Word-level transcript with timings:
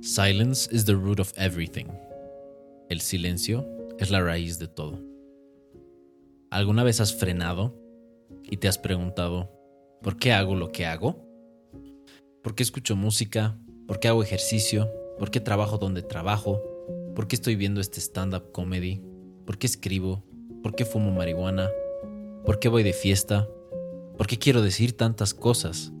Silence 0.00 0.68
is 0.70 0.84
the 0.84 0.94
root 0.94 1.20
of 1.20 1.32
everything. 1.36 1.86
El 2.88 3.00
silencio 3.00 3.66
es 3.98 4.10
la 4.10 4.20
raíz 4.20 4.58
de 4.58 4.68
todo. 4.68 5.02
¿Alguna 6.50 6.84
vez 6.84 7.00
has 7.00 7.14
frenado 7.14 7.74
y 8.44 8.58
te 8.58 8.68
has 8.68 8.78
preguntado, 8.78 9.50
¿por 10.02 10.16
qué 10.16 10.32
hago 10.32 10.54
lo 10.54 10.70
que 10.70 10.86
hago? 10.86 11.26
¿Por 12.42 12.54
qué 12.54 12.62
escucho 12.62 12.94
música? 12.94 13.58
¿Por 13.88 13.98
qué 13.98 14.08
hago 14.08 14.22
ejercicio? 14.22 14.88
¿Por 15.18 15.30
qué 15.30 15.40
trabajo 15.40 15.78
donde 15.78 16.02
trabajo? 16.02 16.62
¿Por 17.14 17.26
qué 17.26 17.36
estoy 17.36 17.56
viendo 17.56 17.80
este 17.80 18.00
stand-up 18.00 18.52
comedy? 18.52 19.02
¿Por 19.44 19.58
qué 19.58 19.66
escribo? 19.66 20.24
¿Por 20.62 20.74
qué 20.74 20.84
fumo 20.84 21.10
marihuana? 21.10 21.70
¿Por 22.44 22.60
qué 22.60 22.68
voy 22.68 22.82
de 22.82 22.92
fiesta? 22.92 23.48
¿Por 24.16 24.26
qué 24.26 24.38
quiero 24.38 24.62
decir 24.62 24.96
tantas 24.96 25.34
cosas? 25.34 25.92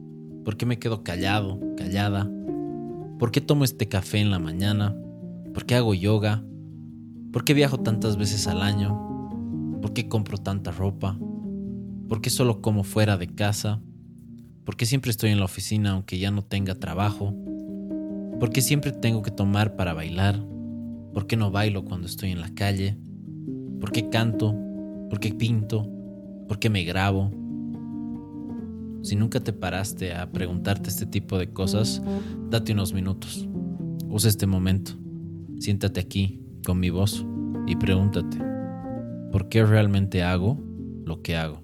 ¿Por 0.44 0.56
qué 0.56 0.66
me 0.66 0.78
quedo 0.78 1.02
callado, 1.02 1.58
callada? 1.76 2.30
¿Por 3.18 3.30
qué 3.30 3.40
tomo 3.40 3.64
este 3.64 3.88
café 3.88 4.18
en 4.18 4.30
la 4.30 4.38
mañana? 4.38 4.94
¿Por 5.54 5.64
qué 5.64 5.74
hago 5.74 5.94
yoga? 5.94 6.44
¿Por 7.32 7.44
qué 7.44 7.54
viajo 7.54 7.78
tantas 7.78 8.18
veces 8.18 8.46
al 8.46 8.60
año? 8.60 9.78
¿Por 9.80 9.94
qué 9.94 10.06
compro 10.06 10.36
tanta 10.36 10.70
ropa? 10.70 11.18
¿Por 12.08 12.20
qué 12.20 12.28
solo 12.28 12.60
como 12.60 12.84
fuera 12.84 13.16
de 13.16 13.28
casa? 13.28 13.80
¿Por 14.64 14.76
qué 14.76 14.84
siempre 14.84 15.10
estoy 15.10 15.30
en 15.30 15.38
la 15.38 15.46
oficina 15.46 15.92
aunque 15.92 16.18
ya 16.18 16.30
no 16.30 16.44
tenga 16.44 16.74
trabajo? 16.74 17.34
¿Por 18.38 18.50
qué 18.50 18.60
siempre 18.60 18.92
tengo 18.92 19.22
que 19.22 19.30
tomar 19.30 19.76
para 19.76 19.94
bailar? 19.94 20.38
¿Por 21.14 21.26
qué 21.26 21.38
no 21.38 21.50
bailo 21.50 21.86
cuando 21.86 22.06
estoy 22.06 22.32
en 22.32 22.40
la 22.42 22.54
calle? 22.54 22.98
¿Por 23.80 23.92
qué 23.92 24.10
canto? 24.10 24.54
¿Por 25.08 25.20
qué 25.20 25.32
pinto? 25.32 25.88
¿Por 26.46 26.58
qué 26.58 26.68
me 26.68 26.84
grabo? 26.84 27.30
Si 29.06 29.14
nunca 29.14 29.38
te 29.38 29.52
paraste 29.52 30.14
a 30.14 30.32
preguntarte 30.32 30.90
este 30.90 31.06
tipo 31.06 31.38
de 31.38 31.52
cosas, 31.52 32.02
date 32.50 32.72
unos 32.72 32.92
minutos. 32.92 33.48
Usa 34.08 34.28
este 34.28 34.48
momento. 34.48 34.94
Siéntate 35.60 36.00
aquí 36.00 36.42
con 36.64 36.80
mi 36.80 36.90
voz 36.90 37.24
y 37.68 37.76
pregúntate, 37.76 38.36
¿por 39.30 39.48
qué 39.48 39.64
realmente 39.64 40.24
hago 40.24 40.60
lo 41.04 41.22
que 41.22 41.36
hago? 41.36 41.62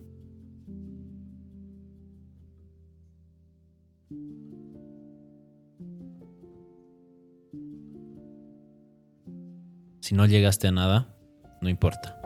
Si 9.99 10.15
no 10.15 10.27
llegaste 10.27 10.69
a 10.69 10.71
nada, 10.71 11.17
no 11.61 11.69
importa. 11.69 12.21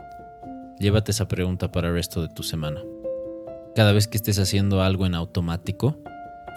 Llévate 0.79 1.09
esa 1.09 1.27
pregunta 1.27 1.71
para 1.71 1.87
el 1.87 1.95
resto 1.95 2.21
de 2.21 2.29
tu 2.35 2.43
semana. 2.43 2.83
Cada 3.77 3.93
vez 3.93 4.07
que 4.07 4.17
estés 4.17 4.39
haciendo 4.39 4.81
algo 4.81 5.05
en 5.05 5.13
automático, 5.13 5.99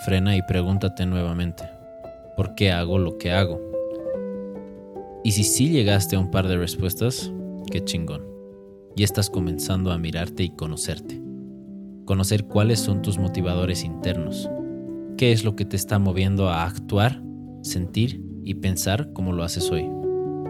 frena 0.06 0.38
y 0.38 0.40
pregúntate 0.40 1.04
nuevamente, 1.04 1.64
¿por 2.34 2.54
qué 2.54 2.72
hago 2.72 2.98
lo 2.98 3.18
que 3.18 3.30
hago? 3.30 3.60
Y 5.22 5.32
si 5.32 5.44
sí 5.44 5.68
llegaste 5.68 6.16
a 6.16 6.18
un 6.18 6.30
par 6.30 6.48
de 6.48 6.56
respuestas, 6.56 7.30
qué 7.70 7.84
chingón. 7.84 8.22
Y 8.96 9.02
estás 9.02 9.28
comenzando 9.28 9.92
a 9.92 9.98
mirarte 9.98 10.44
y 10.44 10.48
conocerte. 10.48 11.20
Conocer 12.06 12.46
cuáles 12.46 12.80
son 12.80 13.02
tus 13.02 13.18
motivadores 13.18 13.84
internos. 13.84 14.48
¿Qué 15.18 15.32
es 15.32 15.44
lo 15.44 15.56
que 15.56 15.66
te 15.66 15.76
está 15.76 15.98
moviendo 15.98 16.48
a 16.48 16.64
actuar, 16.64 17.22
sentir 17.60 18.24
y 18.44 18.54
pensar 18.54 19.12
como 19.12 19.34
lo 19.34 19.44
haces 19.44 19.70
hoy? 19.70 19.86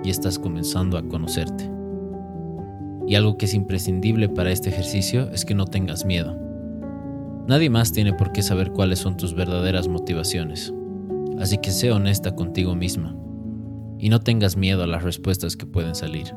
Y 0.04 0.10
estás 0.10 0.38
comenzando 0.38 0.98
a 0.98 1.02
conocerte. 1.02 1.68
Y 3.08 3.16
algo 3.16 3.38
que 3.38 3.46
es 3.46 3.54
imprescindible 3.54 4.28
para 4.28 4.52
este 4.52 4.68
ejercicio 4.68 5.32
es 5.32 5.44
que 5.44 5.56
no 5.56 5.66
tengas 5.66 6.04
miedo. 6.04 6.49
Nadie 7.50 7.68
más 7.68 7.90
tiene 7.90 8.12
por 8.12 8.30
qué 8.30 8.42
saber 8.42 8.70
cuáles 8.70 9.00
son 9.00 9.16
tus 9.16 9.34
verdaderas 9.34 9.88
motivaciones. 9.88 10.72
Así 11.40 11.58
que 11.58 11.72
sé 11.72 11.90
honesta 11.90 12.36
contigo 12.36 12.76
misma 12.76 13.16
y 13.98 14.08
no 14.08 14.20
tengas 14.20 14.56
miedo 14.56 14.84
a 14.84 14.86
las 14.86 15.02
respuestas 15.02 15.56
que 15.56 15.66
pueden 15.66 15.96
salir. 15.96 16.32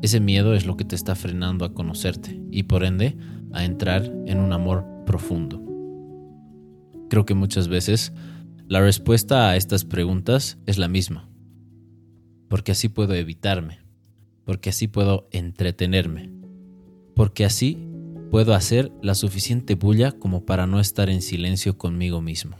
Ese 0.00 0.18
miedo 0.20 0.54
es 0.54 0.64
lo 0.64 0.78
que 0.78 0.86
te 0.86 0.96
está 0.96 1.14
frenando 1.14 1.66
a 1.66 1.74
conocerte 1.74 2.40
y 2.50 2.62
por 2.62 2.84
ende 2.84 3.18
a 3.52 3.66
entrar 3.66 4.10
en 4.24 4.38
un 4.38 4.54
amor 4.54 4.86
profundo. 5.04 5.62
Creo 7.10 7.26
que 7.26 7.34
muchas 7.34 7.68
veces 7.68 8.14
la 8.66 8.80
respuesta 8.80 9.50
a 9.50 9.56
estas 9.56 9.84
preguntas 9.84 10.56
es 10.64 10.78
la 10.78 10.88
misma. 10.88 11.28
Porque 12.48 12.72
así 12.72 12.88
puedo 12.88 13.12
evitarme, 13.12 13.80
porque 14.46 14.70
así 14.70 14.88
puedo 14.88 15.28
entretenerme, 15.32 16.30
porque 17.14 17.44
así 17.44 17.87
puedo 18.30 18.54
hacer 18.54 18.92
la 19.02 19.14
suficiente 19.14 19.74
bulla 19.74 20.12
como 20.12 20.44
para 20.44 20.66
no 20.66 20.80
estar 20.80 21.08
en 21.10 21.22
silencio 21.22 21.78
conmigo 21.78 22.20
mismo. 22.20 22.56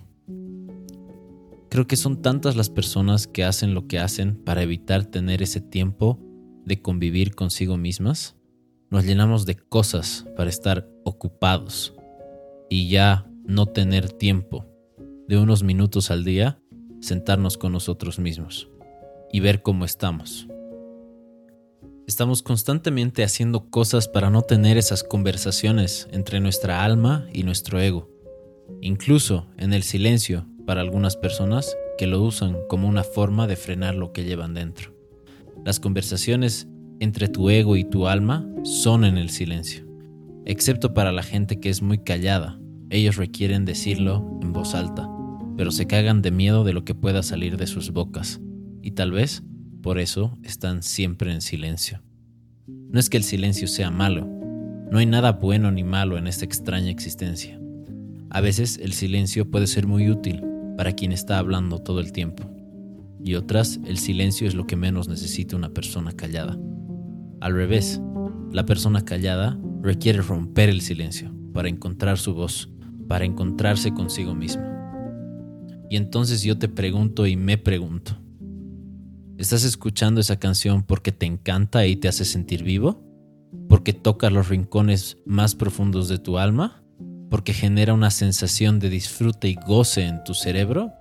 Creo 1.71 1.87
que 1.87 1.97
son 1.97 2.23
tantas 2.23 2.57
las 2.57 2.71
personas 2.71 3.27
que 3.27 3.45
hacen 3.45 3.75
lo 3.75 3.87
que 3.87 3.99
hacen 3.99 4.37
para 4.37 4.63
evitar 4.63 5.05
tener 5.05 5.43
ese 5.43 5.61
tiempo 5.61 6.19
de 6.65 6.81
convivir 6.81 7.35
consigo 7.35 7.77
mismas. 7.77 8.37
Nos 8.91 9.05
llenamos 9.05 9.45
de 9.45 9.57
cosas 9.57 10.27
para 10.37 10.49
estar 10.49 10.89
ocupados 11.05 11.95
y 12.71 12.89
ya 12.89 13.27
no 13.45 13.67
tener 13.67 14.11
tiempo 14.11 14.65
de 15.29 15.37
unos 15.39 15.63
minutos 15.63 16.11
al 16.11 16.25
día 16.25 16.59
sentarnos 17.01 17.59
con 17.59 17.73
nosotros 17.73 18.19
mismos 18.19 18.69
y 19.31 19.41
ver 19.41 19.63
cómo 19.63 19.85
estamos 19.85 20.48
Estamos 22.09 22.43
constantemente 22.43 23.23
haciendo 23.23 23.69
cosas 23.69 24.09
para 24.09 24.31
no 24.31 24.41
tener 24.41 24.79
esas 24.79 25.05
conversaciones 25.05 26.09
entre 26.11 26.41
nuestra 26.41 26.83
alma 26.83 27.29
y 27.35 27.43
nuestro 27.43 27.79
ego. 27.81 28.09
Incluso 28.81 29.47
en 29.59 29.75
el 29.75 29.83
silencio 29.83 30.47
para 30.67 30.81
algunas 30.81 31.17
personas 31.17 31.77
que 31.99 32.07
lo 32.07 32.23
usan 32.23 32.57
como 32.71 32.89
una 32.89 33.05
forma 33.05 33.47
de 33.47 33.57
frenar 33.57 33.95
lo 33.95 34.15
que 34.15 34.25
llevan 34.25 34.55
dentro. 34.55 34.97
Las 35.67 35.81
conversaciones 35.81 36.67
entre 36.99 37.29
tu 37.29 37.51
ego 37.51 37.77
y 37.77 37.85
tu 37.85 38.07
alma 38.09 38.49
son 38.65 39.05
en 39.05 39.19
el 39.19 39.29
silencio, 39.29 39.87
excepto 40.47 40.95
para 40.95 41.13
la 41.13 41.23
gente 41.23 41.61
que 41.61 41.69
es 41.69 41.83
muy 41.83 41.99
callada. 41.99 42.59
Ellos 42.89 43.17
requieren 43.17 43.67
decirlo 43.67 44.39
en 44.41 44.55
voz 44.55 44.75
alta, 44.75 45.07
pero 45.59 45.71
se 45.71 45.87
cagan 45.87 46.23
de 46.23 46.31
miedo 46.31 46.65
de 46.65 46.73
lo 46.73 46.87
que 46.87 46.95
pueda 46.95 47.23
salir 47.23 47.59
de 47.59 47.67
sus 47.67 47.91
bocas, 47.91 48.41
y 48.81 48.93
tal 48.93 49.13
vez 49.13 49.43
por 49.83 49.99
eso 49.99 50.37
están 50.43 50.83
siempre 50.83 51.33
en 51.33 51.41
silencio. 51.41 52.03
No 52.67 52.99
es 52.99 53.09
que 53.09 53.17
el 53.17 53.25
silencio 53.25 53.69
sea 53.69 53.91
malo, 53.91 54.27
no 54.91 54.99
hay 54.99 55.07
nada 55.07 55.33
bueno 55.33 55.71
ni 55.71 55.85
malo 55.85 56.17
en 56.17 56.27
esta 56.27 56.45
extraña 56.45 56.91
existencia. 56.91 57.61
A 58.31 58.41
veces 58.41 58.79
el 58.83 58.93
silencio 58.93 59.51
puede 59.51 59.67
ser 59.67 59.87
muy 59.87 60.11
útil 60.11 60.43
para 60.77 60.93
quien 60.93 61.13
está 61.13 61.39
hablando 61.39 61.79
todo 61.79 62.01
el 62.01 62.13
tiempo, 62.13 62.45
y 63.23 63.35
otras 63.35 63.81
el 63.87 63.99
silencio 63.99 64.47
es 64.47 64.55
lo 64.55 64.67
que 64.67 64.77
menos 64.77 65.09
necesita 65.09 65.57
una 65.57 65.71
persona 65.71 66.13
callada. 66.13 66.59
Al 67.41 67.55
revés, 67.55 68.01
la 68.53 68.65
persona 68.65 69.05
callada 69.05 69.59
requiere 69.83 70.23
romper 70.23 70.69
el 70.69 70.81
silencio 70.81 71.33
para 71.53 71.69
encontrar 71.69 72.19
su 72.19 72.35
voz, 72.35 72.71
para 73.09 73.25
encontrarse 73.25 73.93
consigo 73.93 74.35
misma. 74.35 74.65
Y 75.91 75.97
entonces 75.97 76.43
yo 76.43 76.59
te 76.59 76.69
pregunto 76.69 77.27
y 77.27 77.37
me 77.37 77.59
pregunto, 77.59 78.19
¿Estás 79.39 79.63
escuchando 79.63 80.21
esa 80.21 80.41
canción 80.41 80.83
porque 80.83 81.13
te 81.13 81.25
encanta 81.25 81.87
y 81.87 81.95
te 81.95 82.09
hace 82.09 82.25
sentir 82.25 82.65
vivo? 82.65 83.01
¿Porque 83.69 83.93
toca 83.93 84.31
los 84.31 84.49
rincones 84.49 85.17
más 85.27 85.55
profundos 85.55 86.09
de 86.09 86.19
tu 86.19 86.39
alma? 86.39 86.83
¿Porque 87.31 87.53
genera 87.53 87.95
una 87.95 88.11
sensación 88.11 88.81
de 88.81 88.91
disfrute 88.91 89.47
y 89.47 89.55
goce 89.55 90.03
en 90.03 90.25
tu 90.25 90.35
cerebro? 90.35 90.93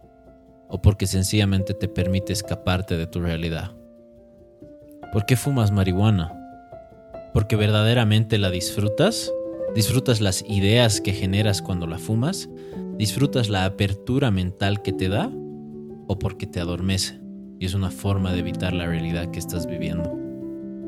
¿O 0.69 0.83
porque 0.83 1.07
sencillamente 1.07 1.73
te 1.73 1.87
permite 1.87 2.31
escaparte 2.31 2.95
de 2.95 3.07
tu 3.07 3.21
realidad? 3.21 3.75
¿Por 5.11 5.25
qué 5.25 5.35
fumas 5.35 5.71
marihuana? 5.71 6.31
¿Porque 7.33 7.55
verdaderamente 7.55 8.37
la 8.37 8.51
disfrutas? 8.51 9.33
¿Disfrutas 9.73 10.21
las 10.21 10.45
ideas 10.47 11.01
que 11.01 11.13
generas 11.13 11.63
cuando 11.63 11.87
la 11.87 11.97
fumas? 11.97 12.49
¿Disfrutas 12.99 13.49
la 13.49 13.65
apertura 13.65 14.29
mental 14.29 14.83
que 14.83 14.93
te 14.93 15.09
da? 15.09 15.31
¿O 16.05 16.19
porque 16.19 16.45
te 16.45 16.59
adormece? 16.59 17.26
Y 17.59 17.65
es 17.65 17.74
una 17.74 17.92
forma 17.92 18.33
de 18.33 18.39
evitar 18.39 18.74
la 18.74 18.86
realidad 18.86 19.31
que 19.31 19.39
estás 19.39 19.68
viviendo. 19.68 20.18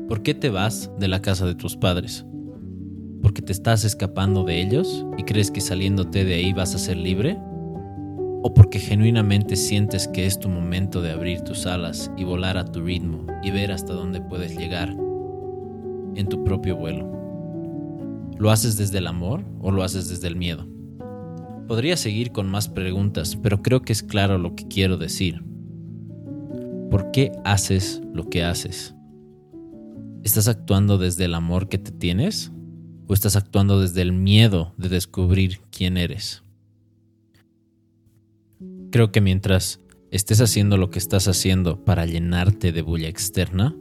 ¿Por 0.08 0.22
qué 0.22 0.34
te 0.34 0.50
vas 0.50 0.90
de 0.98 1.08
la 1.08 1.22
casa 1.22 1.46
de 1.46 1.54
tus 1.54 1.76
padres? 1.76 2.24
¿Porque 3.22 3.42
te 3.42 3.52
estás 3.52 3.84
escapando 3.84 4.44
de 4.44 4.60
ellos 4.60 5.06
y 5.16 5.24
crees 5.24 5.50
que 5.50 5.60
saliéndote 5.60 6.24
de 6.24 6.34
ahí 6.34 6.52
vas 6.52 6.74
a 6.74 6.78
ser 6.78 6.96
libre? 6.96 7.38
¿O 8.42 8.54
porque 8.54 8.78
genuinamente 8.78 9.56
sientes 9.56 10.08
que 10.08 10.26
es 10.26 10.38
tu 10.38 10.48
momento 10.48 11.02
de 11.02 11.12
abrir 11.12 11.42
tus 11.42 11.66
alas 11.66 12.10
y 12.16 12.24
volar 12.24 12.56
a 12.56 12.64
tu 12.64 12.80
ritmo 12.80 13.26
y 13.42 13.50
ver 13.50 13.70
hasta 13.70 13.92
dónde 13.92 14.20
puedes 14.20 14.56
llegar 14.56 14.96
en 16.16 16.26
tu 16.28 16.42
propio 16.42 16.76
vuelo? 16.76 17.10
¿Lo 18.38 18.50
haces 18.50 18.78
desde 18.78 18.98
el 18.98 19.06
amor 19.06 19.44
o 19.60 19.70
lo 19.70 19.82
haces 19.82 20.08
desde 20.08 20.28
el 20.28 20.36
miedo? 20.36 20.66
Podría 21.68 21.96
seguir 21.96 22.32
con 22.32 22.48
más 22.48 22.68
preguntas, 22.68 23.36
pero 23.36 23.60
creo 23.62 23.82
que 23.82 23.92
es 23.92 24.02
claro 24.02 24.38
lo 24.38 24.56
que 24.56 24.66
quiero 24.66 24.96
decir. 24.96 25.44
¿Por 26.90 27.12
qué 27.12 27.30
haces 27.44 28.02
lo 28.12 28.28
que 28.28 28.42
haces? 28.42 28.96
¿Estás 30.24 30.48
actuando 30.48 30.98
desde 30.98 31.26
el 31.26 31.34
amor 31.34 31.68
que 31.68 31.78
te 31.78 31.92
tienes? 31.92 32.50
¿O 33.06 33.14
estás 33.14 33.36
actuando 33.36 33.80
desde 33.80 34.02
el 34.02 34.12
miedo 34.12 34.74
de 34.76 34.88
descubrir 34.88 35.60
quién 35.70 35.96
eres? 35.96 36.42
Creo 38.90 39.12
que 39.12 39.20
mientras 39.20 39.80
estés 40.10 40.40
haciendo 40.40 40.76
lo 40.76 40.90
que 40.90 40.98
estás 40.98 41.28
haciendo 41.28 41.84
para 41.84 42.06
llenarte 42.06 42.72
de 42.72 42.82
bulla 42.82 43.08
externa, 43.08 43.76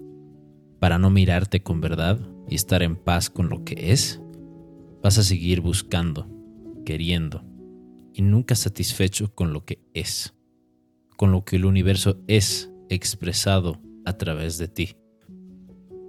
para 0.79 0.99
no 0.99 1.09
mirarte 1.09 1.63
con 1.63 1.81
verdad 1.81 2.19
y 2.47 2.55
estar 2.55 2.83
en 2.83 2.95
paz 2.95 3.31
con 3.31 3.49
lo 3.49 3.63
que 3.63 3.91
es, 3.91 4.21
vas 5.01 5.17
a 5.17 5.23
seguir 5.23 5.61
buscando, 5.61 6.27
queriendo 6.85 7.43
y 8.13 8.21
nunca 8.21 8.53
satisfecho 8.53 9.33
con 9.33 9.51
lo 9.51 9.65
que 9.65 9.79
es, 9.93 10.35
con 11.17 11.31
lo 11.31 11.43
que 11.43 11.55
el 11.55 11.65
universo 11.65 12.19
es 12.27 12.68
expresado 12.89 13.81
a 14.05 14.17
través 14.17 14.57
de 14.57 14.67
ti. 14.67 14.95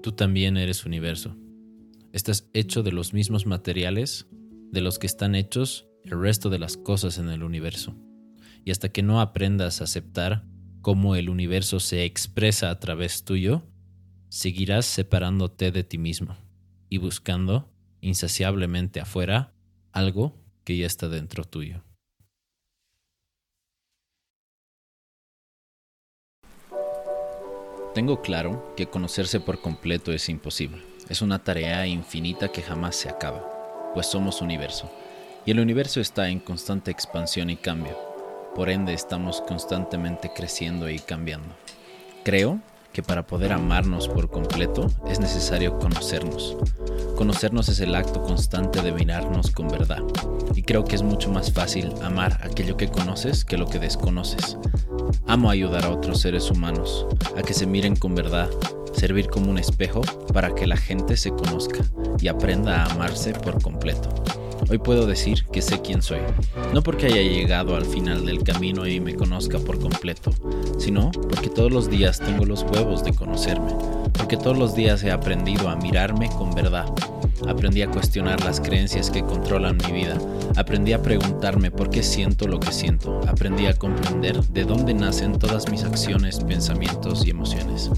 Tú 0.03 0.13
también 0.13 0.57
eres 0.57 0.85
universo. 0.85 1.37
Estás 2.13 2.49
hecho 2.55 2.83
de 2.83 2.93
los 2.93 3.13
mismos 3.13 3.47
materiales 3.47 4.27
de 4.73 4.81
los 4.81 4.99
que 4.99 5.07
están 5.07 5.35
hechos 5.35 5.87
el 6.05 6.21
resto 6.21 6.51
de 6.51 6.59
las 6.59 6.77
cosas 6.77 7.19
en 7.19 7.29
el 7.29 7.43
universo. 7.43 7.95
Y 8.65 8.71
hasta 8.71 8.89
que 8.89 9.03
no 9.03 9.21
aprendas 9.21 9.81
a 9.81 9.85
aceptar 9.85 10.45
cómo 10.81 11.17
el 11.17 11.29
universo 11.29 11.81
se 11.81 12.05
expresa 12.05 12.71
a 12.71 12.81
través 12.81 13.25
tuyo, 13.25 13.63
seguirás 14.29 14.87
separándote 14.87 15.71
de 15.73 15.85
ti 15.85 15.99
mismo 15.99 16.37
y 16.89 16.99
buscando 16.99 17.71
insaciablemente 18.01 19.01
afuera 19.01 19.53
algo 19.93 20.41
que 20.65 20.77
ya 20.77 20.87
está 20.87 21.09
dentro 21.09 21.45
tuyo. 21.45 21.83
Tengo 27.95 28.23
claro 28.23 28.73
que 28.77 28.87
conocerse 28.87 29.41
por 29.41 29.61
completo 29.61 30.13
es 30.13 30.29
imposible. 30.29 30.81
Es 31.09 31.23
una 31.23 31.43
tarea 31.43 31.89
infinita 31.89 32.53
que 32.53 32.63
jamás 32.63 32.95
se 32.95 33.09
acaba, 33.09 33.91
pues 33.95 34.07
somos 34.07 34.41
universo. 34.41 34.89
Y 35.45 35.51
el 35.51 35.59
universo 35.59 36.01
está 36.01 36.29
en 36.29 36.39
constante 36.39 36.93
expansión 36.93 37.51
y 37.51 37.57
cambio. 37.57 37.99
Por 38.55 38.71
ende 38.71 38.95
estamos 38.95 39.41
constantemente 39.41 40.31
creciendo 40.33 40.89
y 40.89 41.01
cambiando. 41.01 41.53
Creo 42.23 42.61
que 42.93 43.03
para 43.03 43.27
poder 43.27 43.53
amarnos 43.53 44.09
por 44.09 44.31
completo 44.31 44.91
es 45.09 45.21
necesario 45.21 45.79
conocernos. 45.79 46.57
Conocernos 47.17 47.69
es 47.69 47.81
el 47.81 47.95
acto 47.95 48.23
constante 48.23 48.83
de 48.83 48.93
mirarnos 48.93 49.51
con 49.51 49.69
verdad. 49.69 50.03
Y 50.55 50.63
creo 50.63 50.85
que 50.85 50.97
es 50.97 51.03
mucho 51.03 51.31
más 51.31 51.53
fácil 51.53 51.93
amar 52.03 52.41
aquello 52.43 52.77
que 52.77 52.89
conoces 52.89 53.45
que 53.45 53.59
lo 53.59 53.67
que 53.67 53.79
desconoces. 53.79 54.57
Amo 55.27 55.51
ayudar 55.51 55.85
a 55.85 55.91
otros 55.91 56.21
seres 56.21 56.51
humanos 56.51 57.07
a 57.37 57.43
que 57.43 57.55
se 57.55 57.67
miren 57.67 57.97
con 57.97 58.15
verdad, 58.15 58.49
servir 58.93 59.29
como 59.29 59.51
un 59.51 59.59
espejo 59.59 60.01
para 60.33 60.55
que 60.55 60.67
la 60.67 60.77
gente 60.77 61.17
se 61.17 61.31
conozca 61.31 61.81
y 62.21 62.29
aprenda 62.29 62.83
a 62.83 62.93
amarse 62.93 63.33
por 63.33 63.63
completo. 63.63 64.20
Hoy 64.71 64.79
puedo 64.79 65.07
decir 65.07 65.45
que 65.53 65.63
sé 65.63 65.81
quién 65.83 66.01
soy, 66.01 66.21
no 66.73 66.83
porque 66.83 67.07
haya 67.07 67.23
llegado 67.23 67.75
al 67.75 67.85
final 67.85 68.25
del 68.25 68.43
camino 68.43 68.87
y 68.87 69.01
me 69.01 69.15
conozca 69.15 69.59
por 69.59 69.81
completo, 69.81 70.33
sino 70.79 71.11
porque 71.11 71.49
todos 71.49 71.73
los 71.73 71.91
días 71.91 72.21
tengo 72.21 72.45
los 72.45 72.63
huevos 72.63 73.03
de 73.05 73.13
conocerme, 73.13 73.73
porque 74.13 74.37
todos 74.37 74.57
los 74.57 74.75
días 74.75 75.03
he 75.03 75.11
aprendido 75.11 75.69
a 75.69 75.77
mirarme 75.77 76.29
con 76.31 76.55
verdad, 76.55 76.87
Aprendí 77.49 77.83
a 77.83 77.91
cuestionar 77.91 78.45
las 78.45 78.61
creencias 78.61 79.11
que 79.11 79.23
controlan 79.23 79.79
mi 79.79 79.93
vida. 79.93 80.19
Aprendí 80.57 80.93
a 80.93 81.03
preguntarme 81.03 81.71
por 81.71 81.91
qué 81.91 82.03
siento 82.03 82.47
lo 82.47 82.61
que 82.61 82.73
siento. 82.73 83.21
Aprendí 83.27 83.67
a 83.67 83.75
comprender 83.75 84.43
de 84.45 84.65
dónde 84.65 84.95
nacen 84.95 85.39
todas 85.39 85.71
mis 85.71 85.85
acciones, 85.85 86.41
pensamientos 86.41 87.27
y 87.27 87.31
emociones. 87.31 87.91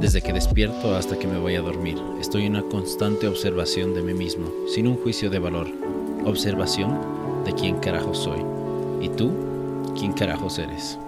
Desde 0.00 0.22
que 0.22 0.32
despierto 0.32 0.94
hasta 0.94 1.18
que 1.18 1.26
me 1.26 1.38
voy 1.38 1.56
a 1.56 1.60
dormir, 1.60 1.98
estoy 2.20 2.44
en 2.46 2.52
una 2.52 2.62
constante 2.62 3.26
observación 3.26 3.94
de 3.94 4.02
mí 4.02 4.14
mismo, 4.14 4.46
sin 4.72 4.86
un 4.86 4.96
juicio 4.96 5.28
de 5.28 5.38
valor. 5.38 5.93
Observación 6.24 7.44
de 7.44 7.52
quién 7.52 7.76
carajo 7.80 8.14
soy. 8.14 8.40
¿Y 9.02 9.10
tú? 9.10 9.30
¿Quién 9.98 10.12
carajos 10.12 10.58
eres? 10.58 10.98